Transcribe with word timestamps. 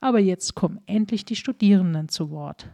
Aber 0.00 0.18
jetzt 0.18 0.54
kommen 0.54 0.80
endlich 0.86 1.24
die 1.24 1.36
Studierenden 1.36 2.08
zu 2.08 2.30
Wort. 2.30 2.68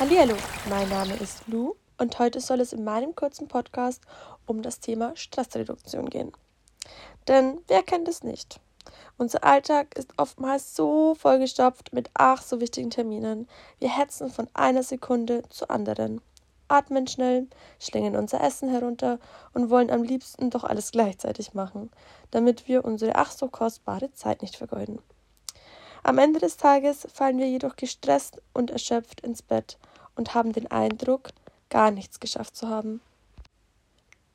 Hallo, 0.00 0.34
mein 0.68 0.88
Name 0.88 1.14
ist 1.14 1.46
Lou 1.46 1.74
und 1.98 2.18
heute 2.18 2.40
soll 2.40 2.60
es 2.60 2.72
in 2.72 2.84
meinem 2.84 3.14
kurzen 3.14 3.48
Podcast 3.48 4.02
um 4.44 4.60
das 4.60 4.80
Thema 4.80 5.16
Stressreduktion 5.16 6.10
gehen. 6.10 6.32
Denn 7.28 7.60
wer 7.68 7.82
kennt 7.82 8.08
es 8.08 8.22
nicht? 8.22 8.60
Unser 9.16 9.44
Alltag 9.44 9.96
ist 9.96 10.12
oftmals 10.16 10.74
so 10.74 11.14
vollgestopft 11.14 11.92
mit 11.92 12.10
ach 12.14 12.42
so 12.42 12.60
wichtigen 12.60 12.90
Terminen. 12.90 13.48
Wir 13.78 13.96
hetzen 13.96 14.30
von 14.30 14.48
einer 14.52 14.82
Sekunde 14.82 15.42
zur 15.48 15.70
anderen, 15.70 16.20
atmen 16.68 17.06
schnell, 17.06 17.46
schlingen 17.78 18.16
unser 18.16 18.40
Essen 18.40 18.68
herunter 18.68 19.18
und 19.52 19.70
wollen 19.70 19.90
am 19.90 20.02
liebsten 20.02 20.50
doch 20.50 20.64
alles 20.64 20.92
gleichzeitig 20.92 21.54
machen, 21.54 21.90
damit 22.30 22.68
wir 22.68 22.84
unsere 22.84 23.16
ach 23.16 23.30
so 23.30 23.48
kostbare 23.48 24.12
Zeit 24.12 24.42
nicht 24.42 24.56
vergeuden. 24.56 24.98
Am 26.02 26.18
Ende 26.18 26.38
des 26.38 26.56
Tages 26.56 27.06
fallen 27.12 27.38
wir 27.38 27.48
jedoch 27.48 27.76
gestresst 27.76 28.42
und 28.52 28.70
erschöpft 28.70 29.22
ins 29.22 29.42
Bett 29.42 29.78
und 30.16 30.34
haben 30.34 30.52
den 30.52 30.70
Eindruck, 30.70 31.30
gar 31.70 31.90
nichts 31.90 32.20
geschafft 32.20 32.56
zu 32.56 32.68
haben. 32.68 33.00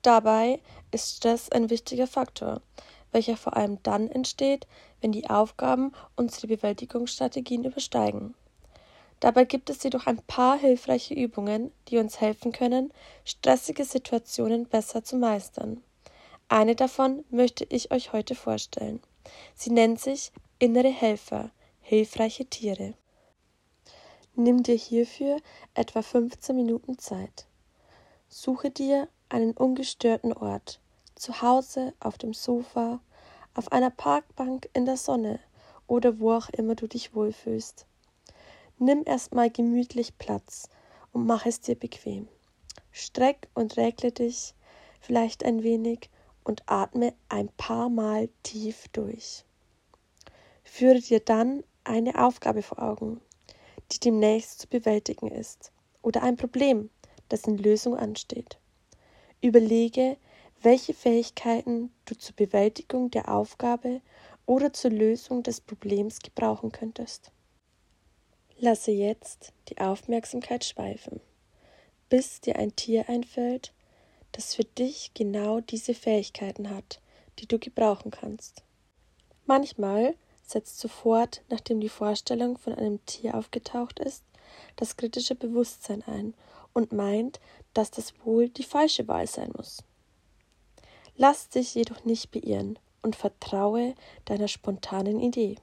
Dabei 0.02 0.62
ist 0.92 1.18
Stress 1.18 1.52
ein 1.52 1.70
wichtiger 1.70 2.08
Faktor, 2.08 2.62
welcher 3.12 3.38
vor 3.38 3.56
allem 3.56 3.84
dann 3.84 4.08
entsteht, 4.08 4.66
wenn 5.02 5.12
die 5.12 5.30
Aufgaben 5.30 5.92
unsere 6.16 6.48
Bewältigungsstrategien 6.48 7.66
übersteigen. 7.66 8.34
Dabei 9.20 9.44
gibt 9.44 9.70
es 9.70 9.84
jedoch 9.84 10.08
ein 10.08 10.18
paar 10.18 10.58
hilfreiche 10.58 11.14
Übungen, 11.14 11.72
die 11.88 11.98
uns 11.98 12.22
helfen 12.22 12.52
können, 12.52 12.94
stressige 13.26 13.84
Situationen 13.84 14.66
besser 14.66 15.04
zu 15.04 15.18
meistern. 15.18 15.84
Eine 16.48 16.76
davon 16.76 17.26
möchte 17.30 17.66
ich 17.66 17.92
euch 17.92 18.14
heute 18.14 18.34
vorstellen. 18.34 19.02
Sie 19.56 19.72
nennt 19.72 20.00
sich 20.00 20.32
Innere 20.58 20.90
Helfer, 20.90 21.52
hilfreiche 21.82 22.46
Tiere. 22.46 22.94
Nimm 24.36 24.64
dir 24.64 24.76
hierfür 24.76 25.38
etwa 25.74 26.02
15 26.02 26.56
Minuten 26.56 26.98
Zeit. 26.98 27.46
Suche 28.30 28.72
dir 28.72 29.10
einen 29.28 29.52
ungestörten 29.52 30.34
Ort, 30.34 30.80
zu 31.16 31.42
Hause, 31.42 31.94
auf 32.00 32.18
dem 32.18 32.34
Sofa, 32.34 33.00
auf 33.54 33.72
einer 33.72 33.90
Parkbank 33.90 34.70
in 34.74 34.86
der 34.86 34.98
Sonne 34.98 35.40
oder 35.88 36.20
wo 36.20 36.34
auch 36.34 36.50
immer 36.50 36.76
du 36.76 36.88
dich 36.88 37.14
wohlfühlst. 37.14 37.86
Nimm 38.82 39.04
erstmal 39.06 39.50
gemütlich 39.50 40.18
Platz 40.18 40.70
und 41.12 41.26
mach 41.26 41.46
es 41.46 41.60
dir 41.60 41.76
bequem. 41.76 42.30
Streck 42.94 43.50
und 43.54 43.76
regle 43.76 44.14
dich 44.14 44.56
vielleicht 45.02 45.44
ein 45.44 45.64
wenig 45.64 46.10
und 46.46 46.64
atme 46.66 47.14
ein 47.28 47.50
paar 47.58 47.90
Mal 47.90 48.30
tief 48.42 48.88
durch. 48.94 49.44
Führe 50.64 51.02
dir 51.02 51.20
dann 51.20 51.62
eine 51.84 52.24
Aufgabe 52.24 52.62
vor 52.62 52.82
Augen, 52.82 53.20
die 53.92 54.00
demnächst 54.00 54.62
zu 54.62 54.68
bewältigen 54.70 55.30
ist, 55.30 55.74
oder 56.02 56.24
ein 56.24 56.38
Problem, 56.38 56.90
dessen 57.30 57.58
Lösung 57.58 57.98
ansteht. 57.98 58.60
Überlege, 59.42 60.16
welche 60.62 60.94
Fähigkeiten 60.94 61.92
du 62.06 62.16
zur 62.16 62.38
Bewältigung 62.38 63.12
der 63.12 63.28
Aufgabe 63.28 64.00
oder 64.46 64.72
zur 64.72 64.92
Lösung 64.92 65.44
des 65.44 65.60
Problems 65.60 66.20
gebrauchen 66.20 66.72
könntest. 66.72 67.34
Lasse 68.62 68.92
jetzt 68.92 69.54
die 69.70 69.78
Aufmerksamkeit 69.78 70.66
schweifen, 70.66 71.22
bis 72.10 72.42
dir 72.42 72.58
ein 72.58 72.76
Tier 72.76 73.08
einfällt, 73.08 73.72
das 74.34 74.54
für 74.54 74.66
dich 74.66 75.12
genau 75.14 75.62
diese 75.62 75.94
Fähigkeiten 75.94 76.70
hat, 76.70 77.00
die 77.40 77.48
du 77.48 77.58
gebrauchen 77.58 78.12
kannst. 78.12 78.64
Manchmal 79.46 80.14
setzt 80.46 80.80
sofort, 80.80 81.42
nachdem 81.48 81.80
die 81.80 81.88
Vorstellung 81.88 82.58
von 82.58 82.74
einem 82.74 83.06
Tier 83.06 83.36
aufgetaucht 83.36 83.98
ist, 84.00 84.26
das 84.76 84.98
kritische 84.98 85.36
Bewusstsein 85.36 86.04
ein 86.04 86.34
und 86.74 86.92
meint, 86.92 87.40
dass 87.74 87.92
das 87.92 88.14
wohl 88.26 88.50
die 88.50 88.64
falsche 88.64 89.08
Wahl 89.08 89.28
sein 89.28 89.54
muss. 89.56 89.86
Lass 91.16 91.48
dich 91.48 91.76
jedoch 91.76 92.04
nicht 92.04 92.30
beirren 92.32 92.78
und 93.04 93.16
vertraue 93.16 93.96
deiner 94.26 94.50
spontanen 94.50 95.22
Idee. 95.22 95.56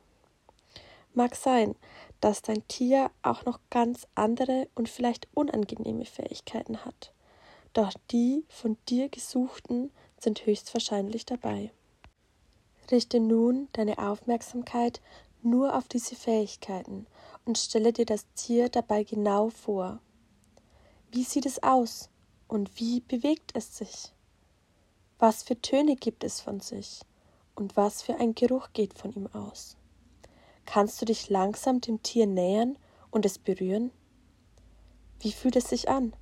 Mag 1.16 1.34
sein, 1.34 1.74
dass 2.20 2.42
dein 2.42 2.66
Tier 2.68 3.10
auch 3.22 3.44
noch 3.44 3.60
ganz 3.70 4.06
andere 4.14 4.68
und 4.74 4.88
vielleicht 4.88 5.28
unangenehme 5.34 6.04
Fähigkeiten 6.04 6.84
hat, 6.84 7.12
doch 7.72 7.92
die 8.10 8.44
von 8.48 8.76
dir 8.88 9.08
gesuchten 9.08 9.90
sind 10.18 10.46
höchstwahrscheinlich 10.46 11.26
dabei. 11.26 11.72
Richte 12.90 13.20
nun 13.20 13.68
deine 13.72 13.98
Aufmerksamkeit 13.98 15.00
nur 15.42 15.76
auf 15.76 15.88
diese 15.88 16.16
Fähigkeiten 16.16 17.06
und 17.44 17.58
stelle 17.58 17.92
dir 17.92 18.06
das 18.06 18.26
Tier 18.34 18.68
dabei 18.68 19.04
genau 19.04 19.50
vor. 19.50 20.00
Wie 21.10 21.24
sieht 21.24 21.46
es 21.46 21.62
aus 21.62 22.08
und 22.48 22.78
wie 22.80 23.00
bewegt 23.00 23.52
es 23.54 23.76
sich? 23.76 24.12
Was 25.18 25.42
für 25.42 25.60
Töne 25.60 25.96
gibt 25.96 26.24
es 26.24 26.40
von 26.40 26.60
sich 26.60 27.00
und 27.54 27.76
was 27.76 28.02
für 28.02 28.16
ein 28.16 28.34
Geruch 28.34 28.68
geht 28.72 28.98
von 28.98 29.12
ihm 29.12 29.28
aus? 29.32 29.76
Kannst 30.66 31.00
du 31.00 31.06
dich 31.06 31.30
langsam 31.30 31.80
dem 31.80 32.02
Tier 32.02 32.26
nähern 32.26 32.76
und 33.10 33.24
es 33.24 33.38
berühren? 33.38 33.90
Wie 35.20 35.32
fühlt 35.32 35.56
es 35.56 35.70
sich 35.70 35.88
an? 35.88 36.12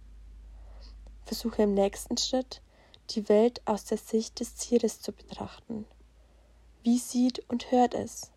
Versuche 1.24 1.62
im 1.62 1.74
nächsten 1.74 2.16
Schritt, 2.18 2.62
die 3.10 3.28
Welt 3.28 3.60
aus 3.64 3.84
der 3.84 3.98
Sicht 3.98 4.38
des 4.40 4.54
Tieres 4.54 5.00
zu 5.00 5.12
betrachten. 5.12 5.86
Wie 6.82 6.98
sieht 6.98 7.40
und 7.48 7.72
hört 7.72 7.94
es? 7.94 8.30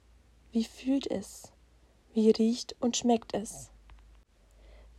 Wie 0.51 0.63
fühlt 0.63 1.11
es? 1.11 1.51
Wie 2.13 2.31
riecht 2.31 2.75
und 2.79 2.97
schmeckt 2.97 3.33
es? 3.33 3.69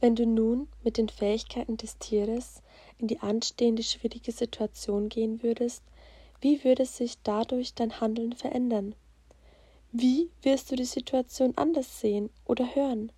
Wenn 0.00 0.14
du 0.14 0.26
nun 0.26 0.68
mit 0.84 0.98
den 0.98 1.08
Fähigkeiten 1.08 1.76
des 1.76 1.98
Tieres 1.98 2.62
in 2.98 3.08
die 3.08 3.20
anstehende 3.20 3.82
schwierige 3.82 4.30
Situation 4.30 5.08
gehen 5.08 5.42
würdest, 5.42 5.82
wie 6.40 6.62
würde 6.62 6.86
sich 6.86 7.18
dadurch 7.22 7.74
dein 7.74 8.00
Handeln 8.00 8.34
verändern? 8.34 8.94
Wie 9.92 10.28
wirst 10.42 10.70
du 10.70 10.76
die 10.76 10.84
Situation 10.84 11.54
anders 11.56 12.00
sehen 12.00 12.28
oder 12.44 12.74
hören? 12.74 13.10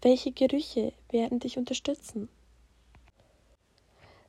Welche 0.00 0.32
Gerüche 0.32 0.94
werden 1.10 1.38
dich 1.38 1.58
unterstützen? 1.58 2.30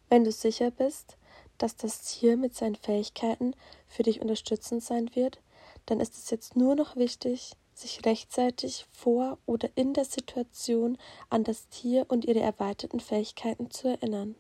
Wenn 0.10 0.26
du 0.26 0.32
sicher 0.34 0.72
bist, 0.72 1.16
dass 1.58 1.78
das 1.78 2.02
Tier 2.02 2.36
mit 2.36 2.54
seinen 2.54 2.76
Fähigkeiten 2.76 3.56
für 3.88 4.04
dich 4.04 4.20
unterstützend 4.20 4.84
sein 4.84 5.16
wird, 5.16 5.40
dann 5.86 6.02
ist 6.02 6.18
es 6.18 6.30
jetzt 6.32 6.58
nur 6.58 6.76
noch 6.76 6.98
wichtig, 6.98 7.54
sich 7.74 8.06
rechtzeitig 8.06 8.86
vor 8.92 9.38
oder 9.46 9.70
in 9.76 9.94
der 9.94 10.06
Situation 10.06 10.98
an 11.30 11.46
das 11.46 11.70
Tier 11.70 12.06
und 12.10 12.26
ihre 12.26 12.42
erweiterten 12.42 13.00
Fähigkeiten 13.00 13.72
zu 13.72 13.88
erinnern. 13.88 14.36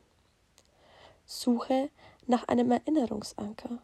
Suche 1.25 1.90
nach 2.28 2.50
einem 2.50 2.72
Erinnerungsanker. 2.72 3.81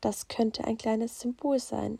Das 0.00 0.28
könnte 0.28 0.64
ein 0.64 0.78
kleines 0.78 1.18
Symbol 1.18 1.58
sein. 1.58 1.98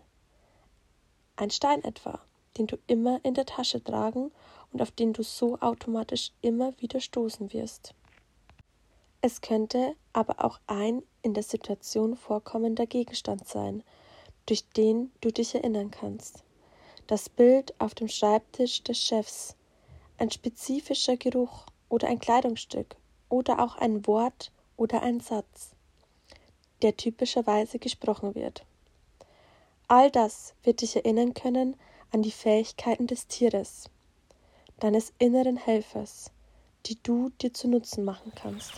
Ein 1.37 1.51
Stein 1.51 1.85
etwa, 1.85 2.21
den 2.57 2.67
du 2.67 2.77
immer 2.87 3.21
in 3.23 3.35
der 3.35 3.47
Tasche 3.47 3.83
tragen 3.83 4.33
und 4.73 4.83
auf 4.83 4.91
den 4.91 5.13
du 5.13 5.23
so 5.23 5.59
automatisch 5.61 6.33
immer 6.41 6.73
wieder 6.81 7.01
stoßen 7.01 7.53
wirst. 7.53 7.95
Es 9.21 9.41
könnte 9.41 9.95
aber 10.13 10.45
auch 10.45 10.61
ein 10.67 11.03
in 11.23 11.35
der 11.35 11.43
Situation 11.43 12.17
vorkommender 12.17 12.87
Gegenstand 12.87 13.47
sein, 13.49 13.83
durch 14.47 14.69
den 14.71 15.13
du 15.21 15.31
dich 15.33 15.55
erinnern 15.55 15.91
kannst. 15.91 16.45
Das 17.07 17.29
Bild 17.29 17.75
auf 17.81 17.95
dem 17.95 18.09
Schreibtisch 18.09 18.83
des 18.83 18.99
Chefs, 18.99 19.57
ein 20.19 20.31
spezifischer 20.31 21.17
Geruch 21.17 21.67
oder 21.89 22.09
ein 22.09 22.19
Kleidungsstück 22.19 22.97
oder 23.29 23.63
auch 23.63 23.77
ein 23.77 24.07
Wort 24.07 24.53
oder 24.77 25.03
ein 25.03 25.21
Satz. 25.21 25.73
der 26.83 26.97
typischerweise 26.97 27.79
gesprochen 27.79 28.35
wird. 28.35 28.65
All 29.89 30.11
das 30.11 30.55
wird 30.65 30.83
dich 30.83 30.97
erinnern 30.97 31.33
können 31.33 31.77
an 32.13 32.23
die 32.23 32.33
Fähigkeiten 32.33 33.07
des 33.07 33.29
Tieres, 33.29 33.89
deines 34.81 35.13
inneren 35.19 35.57
Helfers, 35.57 36.33
die 36.87 37.01
du 37.03 37.31
dir 37.41 37.55
zu 37.55 37.69
Nutzen 37.69 38.05
machen 38.05 38.33
kannst. 38.35 38.73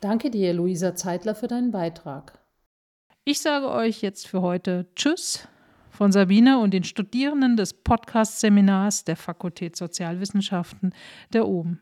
Danke 0.00 0.30
dir, 0.30 0.52
Luisa 0.52 0.96
Zeitler, 0.96 1.34
für 1.34 1.46
deinen 1.46 1.70
Beitrag. 1.70 2.38
Ich 3.24 3.40
sage 3.40 3.70
euch 3.70 4.02
jetzt 4.02 4.26
für 4.26 4.40
heute 4.40 4.88
Tschüss 4.96 5.46
von 5.90 6.10
Sabine 6.10 6.58
und 6.58 6.72
den 6.72 6.84
Studierenden 6.84 7.56
des 7.56 7.74
Podcast-Seminars 7.74 9.04
der 9.04 9.16
Fakultät 9.16 9.76
Sozialwissenschaften 9.76 10.92
der 11.32 11.46
OBEN, 11.46 11.78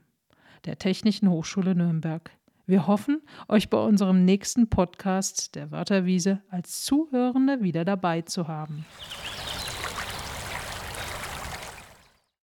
der 0.67 0.79
Technischen 0.79 1.31
Hochschule 1.31 1.75
Nürnberg. 1.75 2.38
Wir 2.69 2.87
hoffen, 2.87 3.23
euch 3.49 3.71
bei 3.71 3.79
unserem 3.79 4.27
nächsten 4.27 4.69
Podcast 4.69 5.55
der 5.55 5.71
Wörterwiese 5.71 6.43
als 6.51 6.85
Zuhörende 6.85 7.63
wieder 7.63 7.87
dabei 7.87 8.21
zu 8.21 8.47
haben. 8.47 8.85